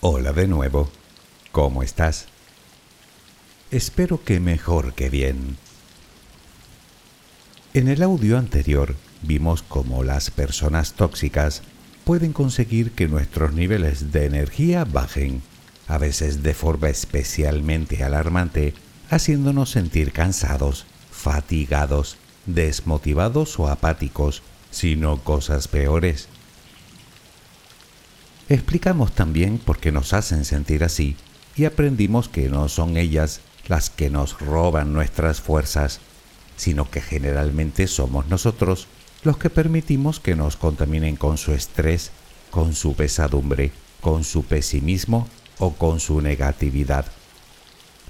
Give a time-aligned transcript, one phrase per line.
[0.00, 0.88] Hola de nuevo.
[1.50, 2.26] ¿Cómo estás?
[3.72, 5.56] Espero que mejor que bien.
[7.74, 11.62] En el audio anterior vimos cómo las personas tóxicas
[12.04, 15.42] pueden conseguir que nuestros niveles de energía bajen,
[15.88, 18.74] a veces de forma especialmente alarmante,
[19.10, 26.28] haciéndonos sentir cansados, fatigados, desmotivados o apáticos, sino cosas peores.
[28.50, 31.16] Explicamos también por qué nos hacen sentir así
[31.54, 36.00] y aprendimos que no son ellas las que nos roban nuestras fuerzas,
[36.56, 38.86] sino que generalmente somos nosotros
[39.22, 42.10] los que permitimos que nos contaminen con su estrés,
[42.50, 43.70] con su pesadumbre,
[44.00, 45.28] con su pesimismo
[45.58, 47.04] o con su negatividad.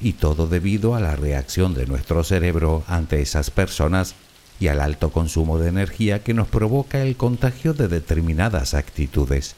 [0.00, 4.14] Y todo debido a la reacción de nuestro cerebro ante esas personas
[4.60, 9.56] y al alto consumo de energía que nos provoca el contagio de determinadas actitudes.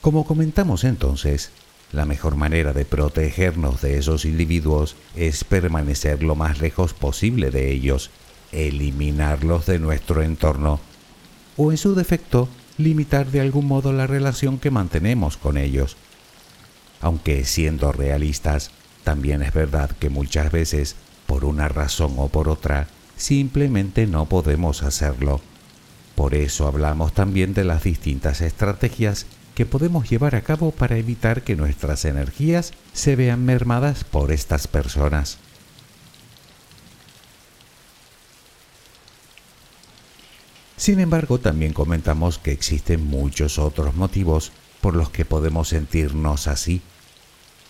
[0.00, 1.50] Como comentamos entonces,
[1.92, 7.70] la mejor manera de protegernos de esos individuos es permanecer lo más lejos posible de
[7.70, 8.10] ellos,
[8.50, 10.80] eliminarlos de nuestro entorno,
[11.58, 12.48] o en su defecto,
[12.78, 15.98] limitar de algún modo la relación que mantenemos con ellos.
[17.02, 18.70] Aunque siendo realistas,
[19.04, 24.82] también es verdad que muchas veces, por una razón o por otra, simplemente no podemos
[24.82, 25.42] hacerlo.
[26.14, 29.26] Por eso hablamos también de las distintas estrategias
[29.60, 34.66] que podemos llevar a cabo para evitar que nuestras energías se vean mermadas por estas
[34.66, 35.36] personas.
[40.78, 44.50] Sin embargo, también comentamos que existen muchos otros motivos
[44.80, 46.80] por los que podemos sentirnos así.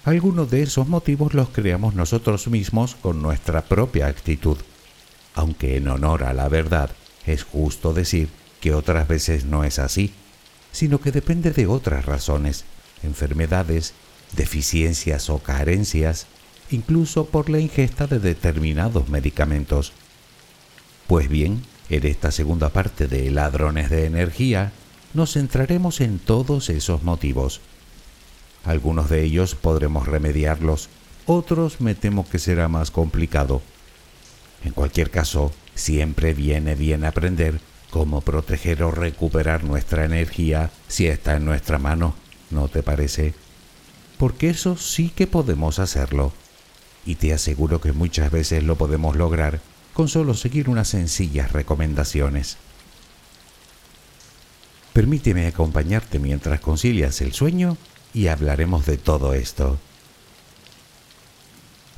[0.04, 4.58] Algunos de esos motivos los creamos nosotros mismos con nuestra propia actitud,
[5.34, 6.90] aunque en honor a la verdad
[7.26, 8.28] es justo decir
[8.60, 10.14] que otras veces no es así
[10.72, 12.64] sino que depende de otras razones,
[13.02, 13.94] enfermedades,
[14.36, 16.26] deficiencias o carencias,
[16.70, 19.92] incluso por la ingesta de determinados medicamentos.
[21.06, 24.72] Pues bien, en esta segunda parte de Ladrones de Energía,
[25.12, 27.60] nos centraremos en todos esos motivos.
[28.64, 30.88] Algunos de ellos podremos remediarlos,
[31.26, 33.62] otros me temo que será más complicado.
[34.64, 41.36] En cualquier caso, siempre viene bien aprender cómo proteger o recuperar nuestra energía si está
[41.36, 42.14] en nuestra mano,
[42.50, 43.34] ¿no te parece?
[44.16, 46.32] Porque eso sí que podemos hacerlo.
[47.04, 49.60] Y te aseguro que muchas veces lo podemos lograr
[49.94, 52.56] con solo seguir unas sencillas recomendaciones.
[54.92, 57.76] Permíteme acompañarte mientras concilias el sueño
[58.12, 59.78] y hablaremos de todo esto.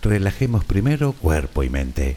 [0.02, 2.16] Relajemos primero cuerpo y mente.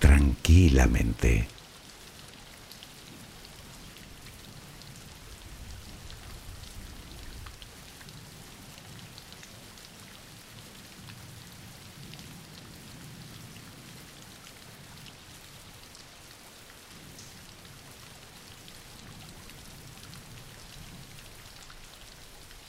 [0.00, 1.46] tranquilamente.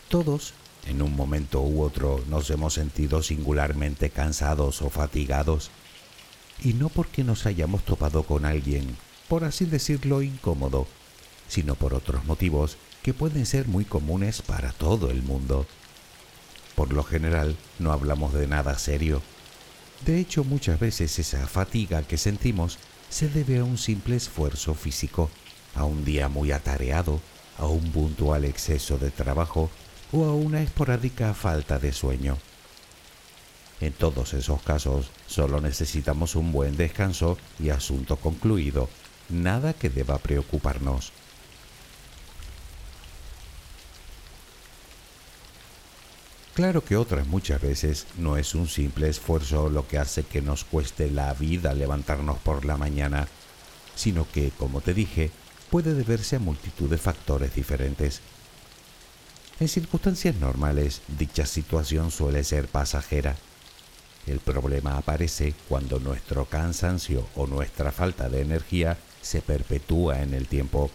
[0.10, 0.54] Todos,
[0.88, 5.72] en un momento u otro, nos hemos sentido singularmente cansados o fatigados,
[6.62, 8.96] y no porque nos hayamos topado con alguien,
[9.28, 10.88] por así decirlo, incómodo,
[11.48, 15.66] sino por otros motivos que pueden ser muy comunes para todo el mundo.
[16.76, 19.22] Por lo general, no hablamos de nada serio.
[20.06, 22.78] De hecho, muchas veces esa fatiga que sentimos
[23.10, 25.30] se debe a un simple esfuerzo físico,
[25.76, 27.20] a un día muy atareado,
[27.58, 29.70] a un puntual exceso de trabajo
[30.12, 32.38] o a una esporádica falta de sueño.
[33.82, 38.90] En todos esos casos solo necesitamos un buen descanso y asunto concluido,
[39.30, 41.12] nada que deba preocuparnos.
[46.54, 50.64] Claro que otras muchas veces no es un simple esfuerzo lo que hace que nos
[50.64, 53.28] cueste la vida levantarnos por la mañana,
[53.96, 55.32] sino que, como te dije,
[55.70, 58.22] puede deberse a multitud de factores diferentes
[59.62, 63.36] en circunstancias normales, dicha situación suele ser pasajera.
[64.28, 70.48] El problema aparece cuando nuestro cansancio o nuestra falta de energía se perpetúa en el
[70.48, 70.92] tiempo,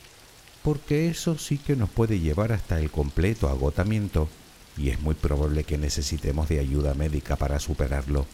[0.63, 4.29] porque eso sí que nos puede llevar hasta el completo agotamiento
[4.77, 8.27] y es muy probable que necesitemos de ayuda médica para superarlo.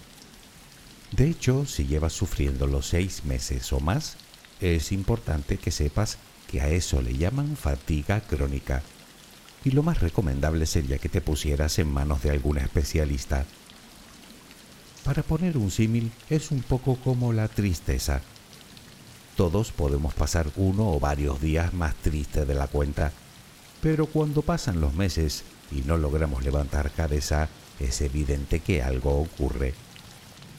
[1.12, 4.16] De hecho, si llevas sufriendo los seis meses o más,
[4.61, 6.18] es importante que sepas
[6.50, 8.82] que a eso le llaman fatiga crónica
[9.64, 13.44] y lo más recomendable sería que te pusieras en manos de algún especialista.
[15.04, 18.21] Para poner un símil, es un poco como la tristeza.
[19.37, 23.12] Todos podemos pasar uno o varios días más tristes de la cuenta,
[23.80, 25.42] pero cuando pasan los meses
[25.73, 27.49] y no logramos levantar cabeza,
[27.80, 29.75] es evidente que algo ocurre.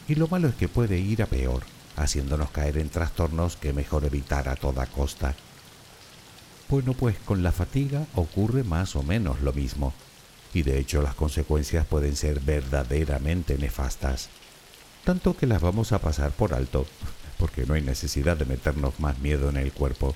[0.10, 1.64] Y lo malo es que puede ir a peor,
[1.96, 5.36] haciéndonos caer en trastornos que mejor evitar a toda costa.
[6.68, 9.94] Bueno, pues con la fatiga ocurre más o menos lo mismo,
[10.54, 14.30] y de hecho las consecuencias pueden ser verdaderamente nefastas,
[15.04, 16.86] tanto que las vamos a pasar por alto,
[17.38, 20.16] porque no hay necesidad de meternos más miedo en el cuerpo.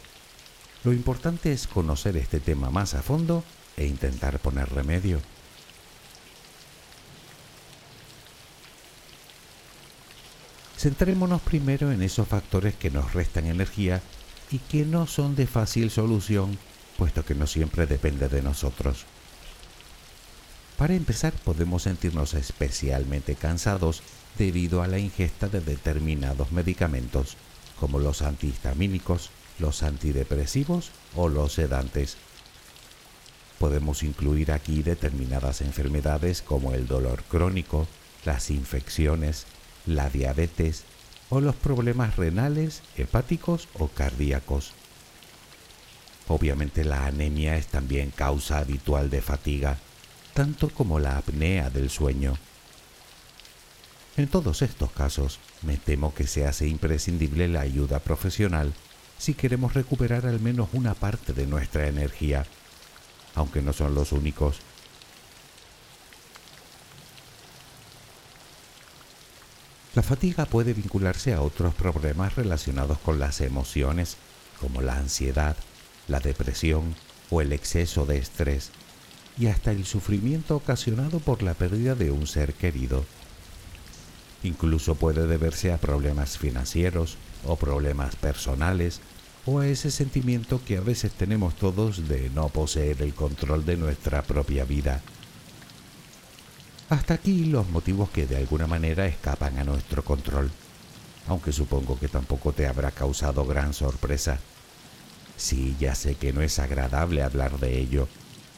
[0.84, 3.44] Lo importante es conocer este tema más a fondo
[3.76, 5.20] e intentar poner remedio.
[10.78, 14.02] Centrémonos primero en esos factores que nos restan energía
[14.52, 16.58] y que no son de fácil solución,
[16.98, 19.06] puesto que no siempre depende de nosotros.
[20.78, 24.04] Para empezar, podemos sentirnos especialmente cansados
[24.38, 27.36] debido a la ingesta de determinados medicamentos,
[27.80, 32.18] como los antihistamínicos, los antidepresivos o los sedantes.
[33.58, 37.88] Podemos incluir aquí determinadas enfermedades como el dolor crónico,
[38.24, 39.48] las infecciones,
[39.88, 40.84] la diabetes,
[41.30, 44.74] o los problemas renales, hepáticos o cardíacos.
[46.28, 49.80] Obviamente la anemia es también causa habitual de fatiga,
[50.38, 52.38] tanto como la apnea del sueño.
[54.18, 58.72] En todos estos casos, me temo que se hace imprescindible la ayuda profesional
[59.18, 62.46] si queremos recuperar al menos una parte de nuestra energía,
[63.34, 64.60] aunque no son los únicos.
[69.96, 74.18] La fatiga puede vincularse a otros problemas relacionados con las emociones,
[74.62, 75.58] como la ansiedad,
[76.08, 76.94] la depresión
[77.32, 78.70] o el exceso de estrés,
[79.40, 83.06] y hasta el sufrimiento ocasionado por la pérdida de un ser querido.
[84.44, 89.02] Incluso puede deberse a problemas financieros o problemas personales
[89.46, 93.78] o a ese sentimiento que a veces tenemos todos de no poseer el control de
[93.78, 95.02] nuestra propia vida.
[96.90, 100.50] Hasta aquí los motivos que de alguna manera escapan a nuestro control,
[101.28, 104.40] aunque supongo que tampoco te habrá causado gran sorpresa.
[105.36, 108.08] Sí, ya sé que no es agradable hablar de ello,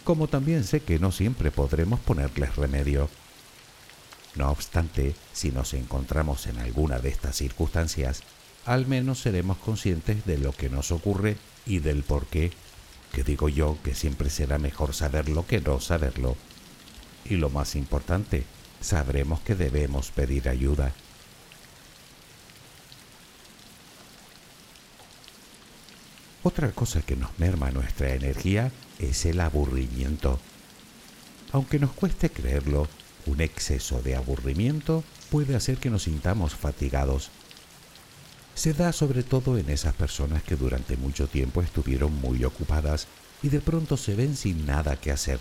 [0.03, 3.09] como también sé que no siempre podremos ponerles remedio.
[4.35, 8.21] No obstante, si nos encontramos en alguna de estas circunstancias,
[8.65, 12.51] al menos seremos conscientes de lo que nos ocurre y del por qué,
[13.11, 16.35] que digo yo que siempre será mejor saberlo que no saberlo
[17.25, 18.43] y lo más importante,
[18.81, 20.93] sabremos que debemos pedir ayuda.
[26.41, 30.39] Otra cosa que nos merma nuestra energía es el aburrimiento.
[31.51, 32.87] Aunque nos cueste creerlo,
[33.25, 37.29] un exceso de aburrimiento puede hacer que nos sintamos fatigados.
[38.55, 43.07] Se da sobre todo en esas personas que durante mucho tiempo estuvieron muy ocupadas
[43.43, 45.39] y de pronto se ven sin nada que hacer,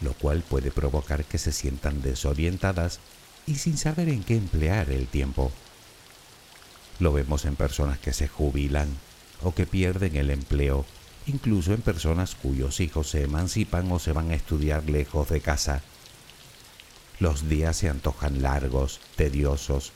[0.00, 2.98] lo cual puede provocar que se sientan desorientadas
[3.46, 5.52] y sin saber en qué emplear el tiempo.
[6.98, 8.88] Lo vemos en personas que se jubilan
[9.42, 10.84] o que pierden el empleo,
[11.26, 15.82] incluso en personas cuyos hijos se emancipan o se van a estudiar lejos de casa.
[17.18, 19.92] Los días se antojan largos, tediosos,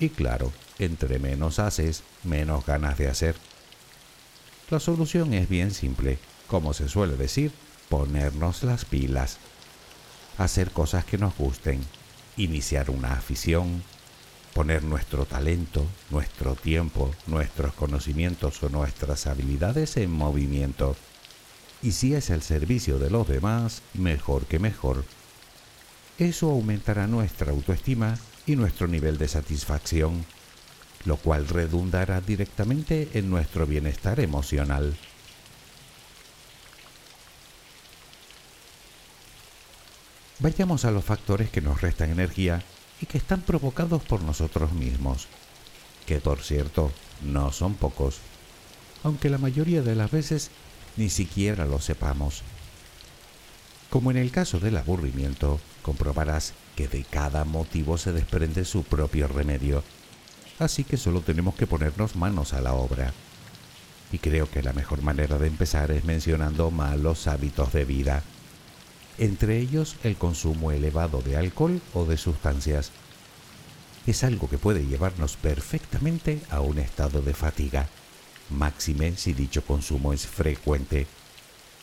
[0.00, 3.36] y claro, entre menos haces, menos ganas de hacer.
[4.70, 7.52] La solución es bien simple, como se suele decir,
[7.88, 9.38] ponernos las pilas,
[10.36, 11.80] hacer cosas que nos gusten,
[12.36, 13.82] iniciar una afición,
[14.58, 20.96] poner nuestro talento, nuestro tiempo, nuestros conocimientos o nuestras habilidades en movimiento.
[21.80, 25.04] Y si es el servicio de los demás, mejor que mejor.
[26.18, 30.24] Eso aumentará nuestra autoestima y nuestro nivel de satisfacción,
[31.04, 34.96] lo cual redundará directamente en nuestro bienestar emocional.
[40.40, 42.60] Vayamos a los factores que nos restan energía
[43.00, 45.28] y que están provocados por nosotros mismos,
[46.06, 46.90] que por cierto
[47.22, 48.18] no son pocos,
[49.04, 50.50] aunque la mayoría de las veces
[50.96, 52.42] ni siquiera lo sepamos.
[53.90, 59.28] Como en el caso del aburrimiento, comprobarás que de cada motivo se desprende su propio
[59.28, 59.82] remedio,
[60.58, 63.12] así que solo tenemos que ponernos manos a la obra.
[64.10, 68.22] Y creo que la mejor manera de empezar es mencionando malos hábitos de vida
[69.18, 72.92] entre ellos el consumo elevado de alcohol o de sustancias.
[74.06, 77.88] Es algo que puede llevarnos perfectamente a un estado de fatiga,
[78.50, 81.06] máxime si dicho consumo es frecuente,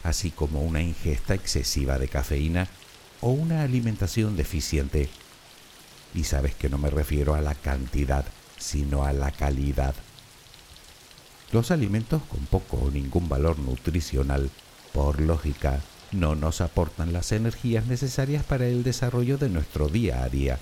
[0.04, 2.68] así como una ingesta excesiva de cafeína
[3.22, 5.10] o una alimentación deficiente.
[6.14, 8.26] Y sabes que no me refiero a la cantidad,
[8.58, 9.94] sino a la calidad.
[11.52, 14.50] Los alimentos con poco o ningún valor nutricional,
[14.94, 20.30] por lógica, no nos aportan las energías necesarias para el desarrollo de nuestro día a
[20.30, 20.60] día,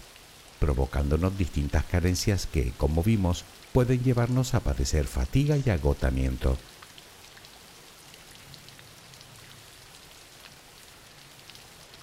[0.59, 6.57] provocándonos distintas carencias que, como vimos, pueden llevarnos a padecer fatiga y agotamiento.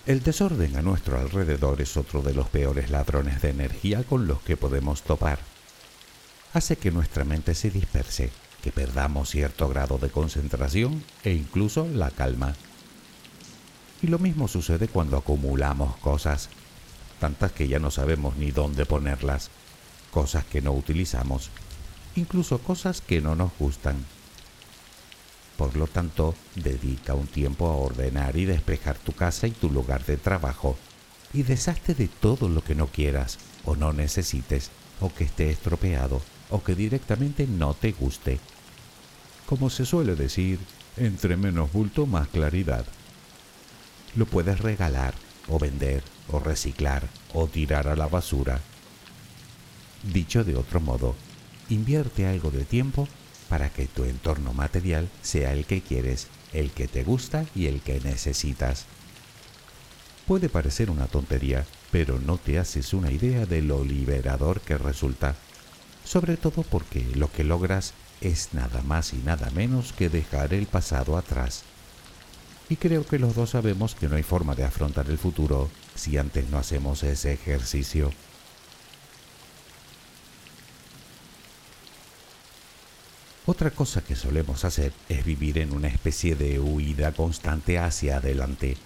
[0.06, 4.40] El desorden a nuestro alrededor es otro de los peores ladrones de energía con los
[4.42, 5.38] que podemos topar.
[6.52, 8.30] Hace que nuestra mente se disperse,
[8.62, 12.54] que perdamos cierto grado de concentración e incluso la calma.
[14.02, 16.48] Y lo mismo sucede cuando acumulamos cosas,
[17.18, 19.50] tantas que ya no sabemos ni dónde ponerlas,
[20.10, 21.50] cosas que no utilizamos,
[22.16, 24.04] incluso cosas que no nos gustan.
[25.56, 30.06] Por lo tanto, dedica un tiempo a ordenar y despejar tu casa y tu lugar
[30.06, 30.76] de trabajo,
[31.34, 36.22] y deshazte de todo lo que no quieras o no necesites, o que esté estropeado,
[36.48, 38.40] o que directamente no te guste.
[39.46, 40.58] Como se suele decir,
[40.96, 42.86] entre menos bulto más claridad.
[44.16, 45.14] Lo puedes regalar
[45.48, 48.60] o vender o reciclar o tirar a la basura.
[50.02, 51.14] Dicho de otro modo,
[51.68, 53.06] invierte algo de tiempo
[53.48, 57.80] para que tu entorno material sea el que quieres, el que te gusta y el
[57.80, 58.86] que necesitas.
[60.26, 65.34] Puede parecer una tontería, pero no te haces una idea de lo liberador que resulta,
[66.04, 70.66] sobre todo porque lo que logras es nada más y nada menos que dejar el
[70.66, 71.64] pasado atrás
[72.70, 76.16] y creo que los dos sabemos que no hay forma de afrontar el futuro si
[76.16, 78.12] antes no hacemos ese ejercicio.
[83.44, 88.76] Otra cosa que solemos hacer es vivir en una especie de huida constante hacia adelante.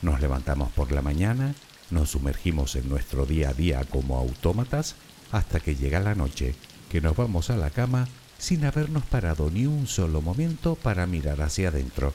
[0.00, 1.54] Nos levantamos por la mañana,
[1.90, 4.94] nos sumergimos en nuestro día a día como autómatas
[5.30, 6.54] hasta que llega la noche,
[6.88, 11.42] que nos vamos a la cama sin habernos parado ni un solo momento para mirar
[11.42, 12.14] hacia adentro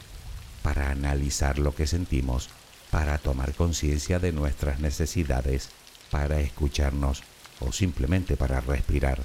[0.63, 2.49] para analizar lo que sentimos,
[2.89, 5.69] para tomar conciencia de nuestras necesidades,
[6.09, 7.21] para escucharnos
[7.59, 9.21] o simplemente para respirar.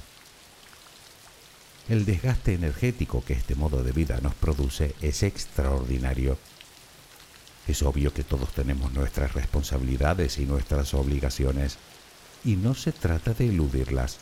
[1.87, 6.37] El desgaste energético que este modo de vida nos produce es extraordinario.
[7.67, 11.77] Es obvio que todos tenemos nuestras responsabilidades y nuestras obligaciones,
[12.43, 14.17] y no se trata de eludirlas,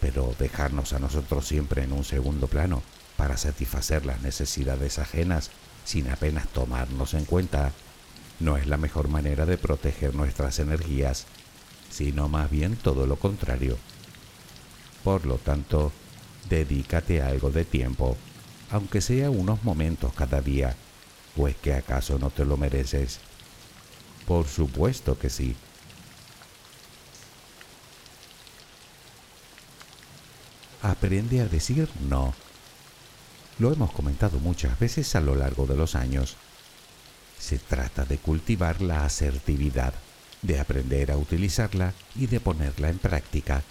[0.00, 2.82] pero dejarnos a nosotros siempre en un segundo plano
[3.16, 5.50] para satisfacer las necesidades ajenas
[5.84, 7.72] sin apenas tomarnos en cuenta,
[8.40, 11.26] no es la mejor manera de proteger nuestras energías,
[11.90, 13.78] sino más bien todo lo contrario.
[15.04, 15.92] Por lo tanto,
[16.48, 18.16] dedícate algo de tiempo,
[18.70, 20.74] aunque sea unos momentos cada día,
[21.36, 23.20] pues que acaso no te lo mereces.
[24.26, 25.54] Por supuesto que sí.
[30.82, 32.34] Aprende a decir no
[33.58, 36.36] lo hemos comentado muchas veces a lo largo de los años.
[37.38, 39.94] Se trata de cultivar la asertividad,
[40.42, 43.62] de aprender a utilizarla y de ponerla en práctica.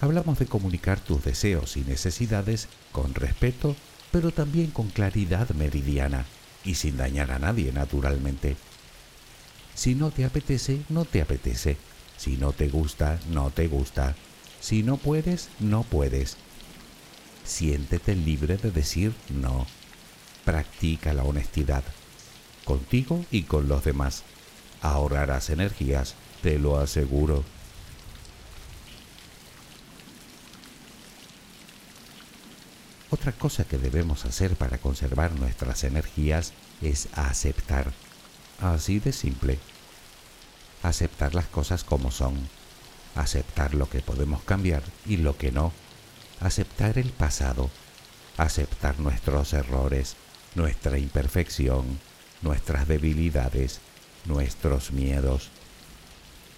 [0.00, 3.74] Hablamos de comunicar tus deseos y necesidades con respeto,
[4.12, 6.26] pero también con claridad meridiana
[6.62, 8.56] y sin dañar a nadie naturalmente.
[9.74, 11.78] Si no te apetece, no te apetece.
[12.16, 14.14] Si no te gusta, no te gusta.
[14.60, 16.36] Si no puedes, no puedes.
[17.48, 19.66] Siéntete libre de decir no.
[20.44, 21.82] Practica la honestidad,
[22.64, 24.22] contigo y con los demás.
[24.82, 27.42] Ahorrarás energías, te lo aseguro.
[33.10, 37.92] Otra cosa que debemos hacer para conservar nuestras energías es aceptar.
[38.60, 39.58] Así de simple.
[40.82, 42.36] Aceptar las cosas como son.
[43.14, 45.72] Aceptar lo que podemos cambiar y lo que no.
[46.40, 47.68] Aceptar el pasado.
[48.36, 50.14] Aceptar nuestros errores,
[50.54, 51.98] nuestra imperfección,
[52.42, 53.80] nuestras debilidades,
[54.24, 55.50] nuestros miedos.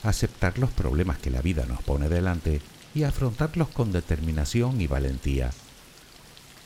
[0.02, 2.60] Aceptar los problemas que la vida nos pone delante
[2.94, 5.50] y afrontarlos con determinación y valentía.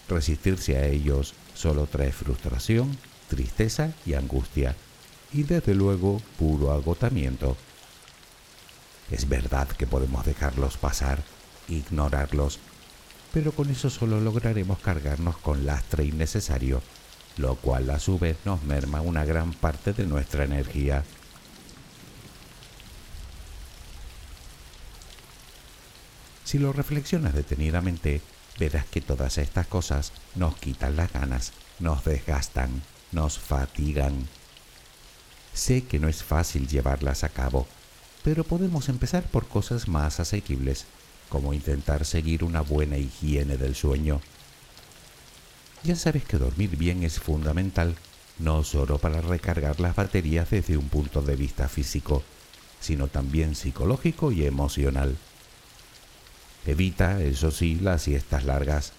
[0.08, 2.98] Resistirse a ellos solo trae frustración,
[3.28, 4.74] tristeza y angustia,
[5.32, 7.56] y desde luego puro agotamiento.
[9.10, 11.22] Es verdad que podemos dejarlos pasar,
[11.68, 12.58] ignorarlos,
[13.34, 16.80] pero con eso solo lograremos cargarnos con lastre innecesario,
[17.36, 21.02] lo cual a su vez nos merma una gran parte de nuestra energía.
[26.44, 28.20] Si lo reflexionas detenidamente,
[28.60, 34.28] verás que todas estas cosas nos quitan las ganas, nos desgastan, nos fatigan.
[35.52, 37.66] Sé que no es fácil llevarlas a cabo,
[38.22, 40.86] pero podemos empezar por cosas más asequibles,
[41.34, 44.20] como intentar seguir una buena higiene del sueño.
[45.82, 47.96] Ya sabes que dormir bien es fundamental,
[48.38, 52.22] no solo para recargar las baterías desde un punto de vista físico,
[52.78, 55.16] sino también psicológico y emocional.
[56.66, 58.92] Evita, eso sí, las siestas largas.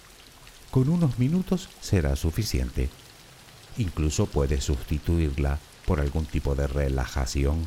[0.70, 2.90] Con unos minutos será suficiente.
[3.78, 7.66] Incluso puedes sustituirla por algún tipo de relajación.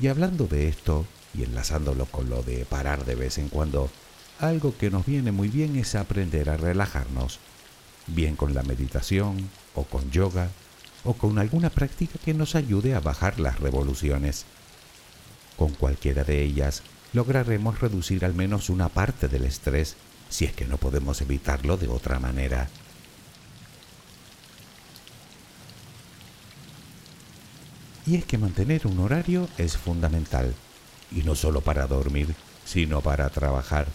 [0.00, 3.90] Y hablando de esto, y enlazándolo con lo de parar de vez en cuando,
[4.40, 7.40] algo que nos viene muy bien es aprender a relajarnos,
[8.06, 10.48] bien con la meditación, o con yoga,
[11.04, 14.44] o con alguna práctica que nos ayude a bajar las revoluciones.
[15.56, 19.96] Con cualquiera de ellas lograremos reducir al menos una parte del estrés
[20.28, 22.68] si es que no podemos evitarlo de otra manera.
[28.06, 30.54] Y es que mantener un horario es fundamental,
[31.10, 33.86] y no solo para dormir, sino para trabajar.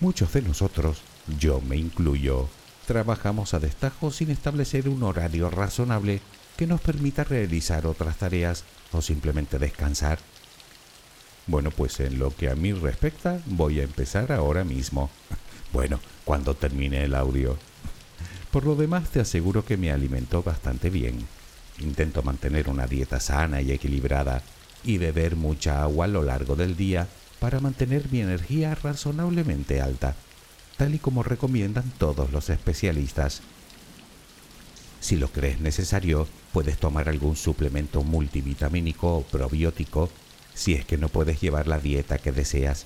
[0.00, 0.98] Muchos de nosotros,
[1.38, 2.48] yo me incluyo,
[2.86, 6.20] trabajamos a destajo sin establecer un horario razonable
[6.56, 10.18] que nos permita realizar otras tareas o simplemente descansar
[11.48, 15.10] bueno, pues en lo que a mí respecta, voy a empezar ahora mismo.
[15.70, 17.58] Bueno, cuando termine el audio.
[18.50, 21.26] Por lo demás, te aseguro que me alimento bastante bien.
[21.80, 24.42] Intento mantener una dieta sana y equilibrada
[24.84, 27.08] y beber mucha agua a lo largo del día
[27.40, 30.14] para mantener mi energía razonablemente alta,
[30.76, 33.42] tal y como recomiendan todos los especialistas.
[35.00, 40.10] Si lo crees necesario, puedes tomar algún suplemento multivitamínico o probiótico
[40.54, 42.84] si es que no puedes llevar la dieta que deseas,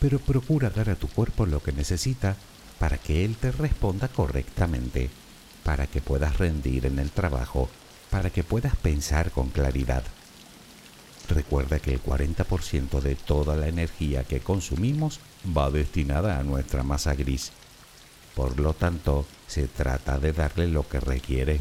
[0.00, 2.36] pero procura dar a tu cuerpo lo que necesita
[2.78, 5.08] para que él te responda correctamente,
[5.62, 7.70] para que puedas rendir en el trabajo,
[8.10, 10.02] para que puedas pensar con claridad.
[11.28, 15.20] Recuerda que el 40% de toda la energía que consumimos
[15.56, 17.52] va destinada a nuestra masa gris.
[18.34, 21.60] Por lo tanto, se trata de darle lo que requiere.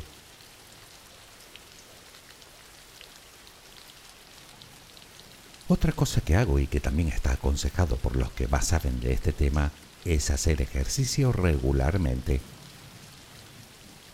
[5.68, 9.14] Otra cosa que hago y que también está aconsejado por los que más saben de
[9.14, 9.72] este tema
[10.04, 12.40] es hacer ejercicio regularmente.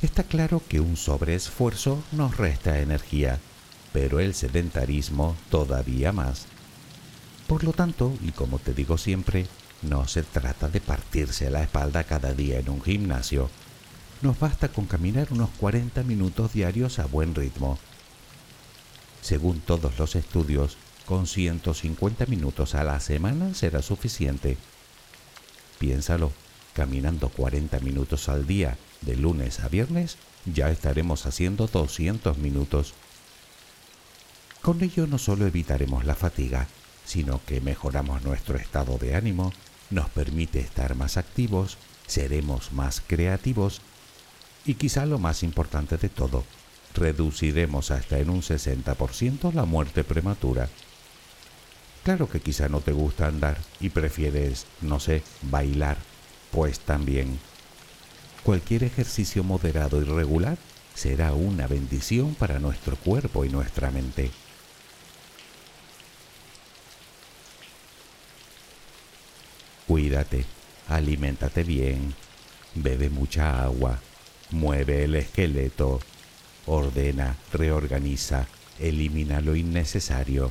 [0.01, 3.39] Está claro que un sobreesfuerzo nos resta energía,
[3.93, 6.45] pero el sedentarismo todavía más.
[7.47, 9.47] Por lo tanto, y como te digo siempre,
[9.81, 13.49] no se trata de partirse la espalda cada día en un gimnasio.
[14.21, 17.79] Nos basta con caminar unos 40 minutos diarios a buen ritmo.
[19.21, 24.57] Según todos los estudios, con 150 minutos a la semana será suficiente.
[25.79, 26.31] Piénsalo,
[26.73, 32.93] caminando 40 minutos al día, de lunes a viernes, ya estaremos haciendo 200 minutos.
[34.61, 36.67] Con ello no solo evitaremos la fatiga,
[37.03, 39.51] sino que mejoramos nuestro estado de ánimo,
[39.89, 43.81] nos permite estar más activos, seremos más creativos
[44.63, 46.43] y quizá lo más importante de todo,
[46.93, 50.69] reduciremos hasta en un 60% la muerte prematura.
[52.03, 55.97] Claro que quizá no te gusta andar y prefieres, no sé, bailar,
[56.51, 57.39] pues también.
[58.43, 60.57] Cualquier ejercicio moderado y regular
[60.93, 64.31] será una bendición para nuestro cuerpo y nuestra mente.
[69.91, 70.45] Cuídate,
[70.87, 72.15] aliméntate bien,
[72.75, 73.99] bebe mucha agua,
[74.49, 75.99] mueve el esqueleto,
[76.65, 78.47] ordena, reorganiza,
[78.79, 80.49] elimina lo innecesario.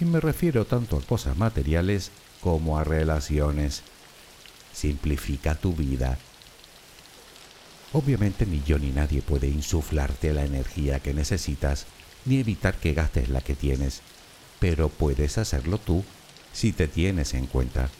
[0.00, 2.10] Y me refiero tanto a cosas materiales
[2.40, 3.84] como a relaciones.
[4.72, 6.18] Simplifica tu vida.
[7.92, 11.86] Obviamente ni yo ni nadie puede insuflarte la energía que necesitas
[12.24, 14.00] ni evitar que gastes la que tienes,
[14.58, 16.02] pero puedes hacerlo tú
[16.52, 17.90] si te tienes en cuenta.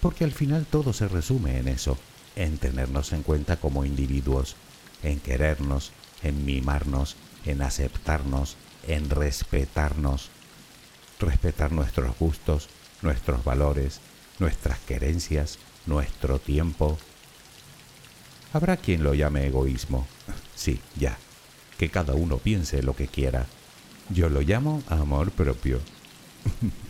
[0.00, 1.98] Porque al final todo se resume en eso,
[2.36, 4.56] en tenernos en cuenta como individuos,
[5.02, 10.30] en querernos, en mimarnos, en aceptarnos, en respetarnos.
[11.18, 12.68] Respetar nuestros gustos,
[13.02, 14.00] nuestros valores,
[14.38, 16.98] nuestras querencias, nuestro tiempo.
[18.52, 20.06] Habrá quien lo llame egoísmo.
[20.54, 21.16] Sí, ya.
[21.78, 23.46] Que cada uno piense lo que quiera.
[24.10, 25.80] Yo lo llamo amor propio.